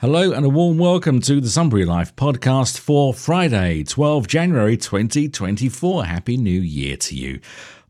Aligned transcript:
Hello 0.00 0.30
and 0.30 0.46
a 0.46 0.48
warm 0.48 0.78
welcome 0.78 1.20
to 1.22 1.40
the 1.40 1.48
Sunbury 1.48 1.84
Life 1.84 2.14
podcast 2.14 2.78
for 2.78 3.12
Friday, 3.12 3.82
12 3.82 4.28
January 4.28 4.76
2024. 4.76 6.04
Happy 6.04 6.36
New 6.36 6.60
Year 6.60 6.96
to 6.98 7.16
you. 7.16 7.40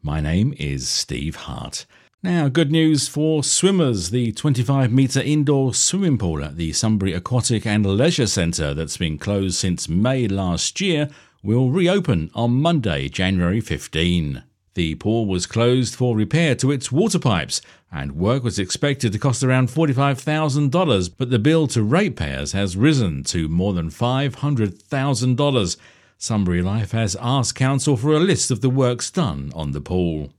My 0.03 0.18
name 0.18 0.54
is 0.56 0.88
Steve 0.88 1.36
Hart. 1.36 1.84
Now, 2.22 2.48
good 2.48 2.72
news 2.72 3.08
for 3.08 3.44
swimmers. 3.44 4.08
The 4.08 4.32
25 4.32 4.90
metre 4.90 5.21
indoor 5.21 5.74
swimming 5.74 6.16
pool 6.16 6.42
at 6.42 6.56
the 6.56 6.72
Sunbury 6.72 7.12
Aquatic 7.12 7.66
and 7.66 7.84
Leisure 7.84 8.27
Centre 8.27 8.72
that's 8.72 8.97
been 8.97 9.19
closed 9.19 9.56
since 9.56 9.87
May 9.87 10.27
last 10.27 10.81
year 10.81 11.11
will 11.43 11.71
reopen 11.71 12.31
on 12.35 12.53
Monday, 12.53 13.11
January 13.11 13.61
15. 13.61 14.45
The 14.79 14.95
pool 14.95 15.26
was 15.26 15.45
closed 15.45 15.97
for 15.97 16.15
repair 16.15 16.55
to 16.55 16.70
its 16.70 16.92
water 16.92 17.19
pipes, 17.19 17.61
and 17.91 18.12
work 18.12 18.45
was 18.45 18.61
expected 18.61 19.11
to 19.11 19.19
cost 19.19 19.43
around 19.43 19.70
$45,000, 19.70 21.11
but 21.19 21.30
the 21.30 21.38
bill 21.41 21.66
to 21.66 21.83
ratepayers 21.83 22.52
has 22.52 22.77
risen 22.77 23.25
to 23.25 23.48
more 23.48 23.73
than 23.73 23.91
$500,000. 23.91 25.77
Sunbury 26.16 26.62
Life 26.62 26.93
has 26.93 27.16
asked 27.21 27.57
Council 27.57 27.97
for 27.97 28.12
a 28.12 28.21
list 28.21 28.52
of 28.52 28.61
the 28.61 28.71
works 28.71 29.11
done 29.11 29.51
on 29.52 29.73
the 29.73 29.80
pool. 29.80 30.30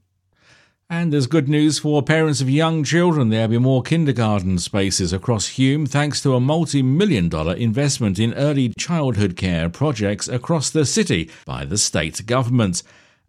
And 0.88 1.12
there's 1.12 1.26
good 1.26 1.50
news 1.50 1.78
for 1.78 2.02
parents 2.02 2.40
of 2.40 2.48
young 2.48 2.82
children. 2.82 3.28
There'll 3.28 3.48
be 3.48 3.58
more 3.58 3.82
kindergarten 3.82 4.56
spaces 4.56 5.12
across 5.12 5.48
Hume 5.48 5.84
thanks 5.84 6.22
to 6.22 6.34
a 6.34 6.40
multi 6.40 6.80
million 6.82 7.28
dollar 7.28 7.52
investment 7.52 8.18
in 8.18 8.32
early 8.32 8.70
childhood 8.70 9.36
care 9.36 9.68
projects 9.68 10.28
across 10.28 10.70
the 10.70 10.86
city 10.86 11.28
by 11.44 11.66
the 11.66 11.76
state 11.76 12.24
government. 12.24 12.82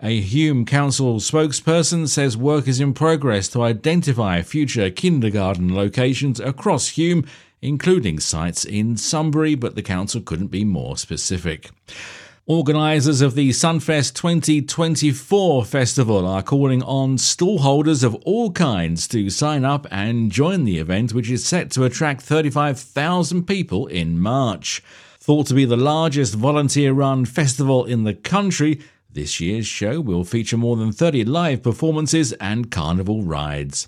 A 0.04 0.20
Hume 0.20 0.66
Council 0.66 1.18
spokesperson 1.18 2.08
says 2.10 2.36
work 2.36 2.68
is 2.68 2.80
in 2.80 2.92
progress 2.92 3.48
to 3.50 3.62
identify 3.62 4.42
future 4.42 4.90
kindergarten 4.90 5.76
locations 5.76 6.40
across 6.40 6.88
Hume, 6.88 7.24
including 7.62 8.20
sites 8.20 8.66
in 8.66 8.98
Sunbury, 8.98 9.54
but 9.54 9.76
the 9.76 9.84
council 9.84 10.20
couldn't 10.20 10.48
be 10.48 10.66
more 10.66 10.98
specific. 10.98 11.70
Organisers 12.48 13.22
of 13.22 13.36
the 13.36 13.52
Sunfest 13.52 14.16
2024 14.16 15.66
festival 15.66 16.28
are 16.28 16.42
calling 16.42 16.82
on 16.82 17.18
stallholders 17.18 18.04
of 18.04 18.16
all 18.26 18.52
kinds 18.52 19.08
to 19.10 19.30
sign 19.30 19.64
up 19.64 19.86
and 19.92 20.32
join 20.32 20.64
the 20.66 20.80
event, 20.80 21.14
which 21.14 21.30
is 21.30 21.46
set 21.46 21.70
to 21.70 21.84
attract 21.84 22.24
35,000 22.24 23.46
people 23.46 23.86
in 23.86 24.20
March. 24.20 24.82
Thought 25.20 25.46
to 25.46 25.54
be 25.54 25.66
the 25.66 25.78
largest 25.78 26.34
volunteer 26.34 26.92
run 26.92 27.26
festival 27.26 27.86
in 27.86 28.04
the 28.04 28.16
country, 28.16 28.82
this 29.14 29.40
year's 29.40 29.68
show 29.68 30.02
will 30.02 30.24
feature 30.24 30.58
more 30.58 30.76
than 30.76 30.92
30 30.92 31.26
live 31.26 31.62
performances 31.64 32.34
and 32.34 32.72
carnival 32.72 33.24
rides. 33.24 33.88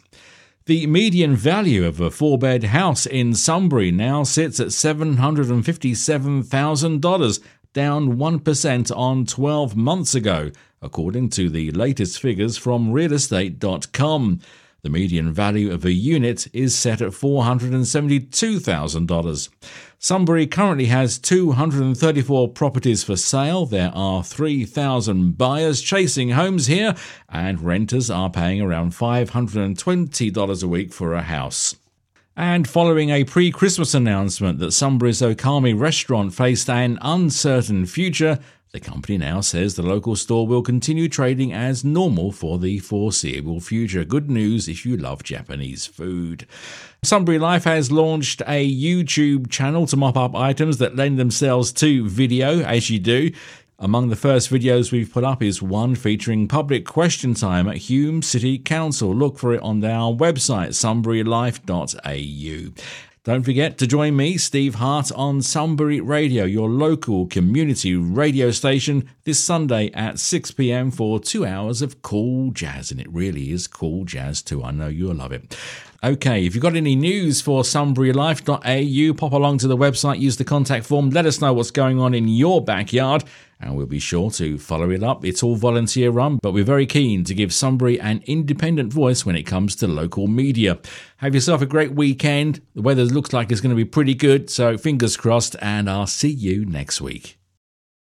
The 0.65 0.87
median 0.87 1.35
value 1.35 1.85
of 1.85 1.99
a 1.99 2.09
four 2.09 2.37
bed 2.37 2.63
house 2.65 3.05
in 3.05 3.33
Sunbury 3.33 3.91
now 3.91 4.23
sits 4.23 4.61
at 4.61 4.67
$757,000, 4.67 7.39
down 7.73 8.17
1% 8.17 8.95
on 8.95 9.25
12 9.25 9.75
months 9.75 10.15
ago, 10.15 10.51
according 10.81 11.27
to 11.31 11.49
the 11.49 11.71
latest 11.71 12.21
figures 12.21 12.57
from 12.57 12.93
realestate.com. 12.93 14.39
The 14.83 14.89
median 14.89 15.31
value 15.31 15.71
of 15.71 15.85
a 15.85 15.93
unit 15.93 16.47
is 16.51 16.77
set 16.77 17.01
at 17.01 17.13
$472,000. 17.13 19.49
Sunbury 19.97 20.45
currently 20.45 20.87
has 20.87 21.17
234 21.19 22.49
properties 22.49 23.01
for 23.01 23.15
sale. 23.15 23.65
There 23.65 23.93
are 23.95 24.25
3,000 24.25 25.37
buyers 25.37 25.81
chasing 25.81 26.31
homes 26.31 26.67
here, 26.67 26.95
and 27.29 27.61
renters 27.61 28.09
are 28.09 28.29
paying 28.29 28.59
around 28.59 28.91
$520 28.91 30.63
a 30.63 30.67
week 30.67 30.91
for 30.91 31.13
a 31.13 31.21
house. 31.21 31.77
And 32.35 32.67
following 32.67 33.11
a 33.11 33.25
pre 33.25 33.51
Christmas 33.51 33.93
announcement 33.93 34.57
that 34.57 34.71
Sunbury's 34.71 35.21
Okami 35.21 35.79
restaurant 35.79 36.33
faced 36.33 36.67
an 36.67 36.97
uncertain 36.99 37.85
future, 37.85 38.39
the 38.71 38.79
company 38.79 39.19
now 39.19 39.39
says 39.39 39.75
the 39.75 39.83
local 39.83 40.15
store 40.15 40.47
will 40.47 40.63
continue 40.63 41.07
trading 41.07 41.53
as 41.53 41.83
normal 41.83 42.31
for 42.31 42.57
the 42.57 42.79
foreseeable 42.79 43.59
future. 43.59 44.03
Good 44.03 44.31
news 44.31 44.67
if 44.67 44.83
you 44.83 44.97
love 44.97 45.21
Japanese 45.21 45.85
food. 45.85 46.47
Sunbury 47.03 47.37
Life 47.37 47.65
has 47.65 47.91
launched 47.91 48.41
a 48.47 48.67
YouTube 48.67 49.51
channel 49.51 49.85
to 49.85 49.95
mop 49.95 50.17
up 50.17 50.33
items 50.33 50.79
that 50.79 50.95
lend 50.95 51.19
themselves 51.19 51.71
to 51.73 52.09
video, 52.09 52.61
as 52.61 52.89
you 52.89 52.97
do. 52.97 53.29
Among 53.83 54.07
the 54.07 54.15
first 54.15 54.49
videos 54.49 54.93
we've 54.93 55.11
put 55.11 55.25
up 55.25 55.43
is 55.43 55.61
one 55.61 55.95
featuring 55.95 56.47
public 56.47 56.85
question 56.85 57.33
time 57.33 57.67
at 57.67 57.75
Hume 57.75 58.21
City 58.21 58.57
Council. 58.57 59.13
Look 59.13 59.37
for 59.37 59.53
it 59.53 59.61
on 59.61 59.83
our 59.83 60.13
website, 60.13 60.69
sunburylife.au. 60.69 62.81
Don't 63.25 63.43
forget 63.43 63.77
to 63.79 63.85
join 63.85 64.15
me, 64.15 64.37
Steve 64.37 64.75
Hart, 64.75 65.11
on 65.11 65.41
Sunbury 65.41 65.99
Radio, 65.99 66.45
your 66.45 66.69
local 66.69 67.27
community 67.27 67.97
radio 67.97 68.51
station, 68.51 69.09
this 69.25 69.43
Sunday 69.43 69.91
at 69.91 70.17
6 70.17 70.51
pm 70.51 70.89
for 70.89 71.19
two 71.19 71.45
hours 71.45 71.81
of 71.81 72.01
cool 72.01 72.51
jazz. 72.51 72.89
And 72.89 73.01
it 73.01 73.11
really 73.11 73.51
is 73.51 73.67
cool 73.67 74.05
jazz 74.05 74.41
too. 74.41 74.63
I 74.63 74.71
know 74.71 74.87
you'll 74.87 75.15
love 75.15 75.33
it. 75.33 75.57
Okay, 76.03 76.45
if 76.45 76.53
you've 76.53 76.61
got 76.61 76.75
any 76.75 76.97
news 76.97 77.39
for 77.39 77.61
sunburylife.au, 77.61 79.13
pop 79.13 79.31
along 79.31 79.59
to 79.59 79.69
the 79.69 79.77
website, 79.77 80.19
use 80.19 80.35
the 80.35 80.43
contact 80.43 80.85
form, 80.85 81.11
let 81.11 81.25
us 81.25 81.39
know 81.39 81.53
what's 81.53 81.71
going 81.71 81.97
on 81.97 82.13
in 82.13 82.27
your 82.27 82.61
backyard, 82.61 83.23
and 83.61 83.77
we'll 83.77 83.85
be 83.85 83.99
sure 83.99 84.29
to 84.31 84.57
follow 84.57 84.91
it 84.91 85.01
up. 85.01 85.23
It's 85.23 85.41
all 85.41 85.55
volunteer 85.55 86.11
run, 86.11 86.39
but 86.43 86.51
we're 86.51 86.65
very 86.65 86.85
keen 86.85 87.23
to 87.23 87.33
give 87.33 87.53
Sunbury 87.53 88.01
an 88.01 88.21
independent 88.25 88.91
voice 88.91 89.25
when 89.25 89.37
it 89.37 89.43
comes 89.43 89.77
to 89.77 89.87
local 89.87 90.27
media. 90.27 90.77
Have 91.17 91.35
yourself 91.35 91.61
a 91.61 91.65
great 91.65 91.93
weekend. 91.93 92.61
The 92.75 92.81
weather 92.81 93.05
looks 93.05 93.31
like 93.31 93.49
it's 93.49 93.61
going 93.61 93.73
to 93.73 93.81
be 93.81 93.85
pretty 93.85 94.13
good, 94.13 94.49
so 94.49 94.77
fingers 94.77 95.15
crossed, 95.15 95.55
and 95.61 95.89
I'll 95.89 96.05
see 96.05 96.31
you 96.31 96.65
next 96.65 96.99
week. 96.99 97.37